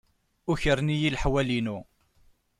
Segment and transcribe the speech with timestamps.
[0.51, 1.79] Ukren-iyi leḥwal-inu.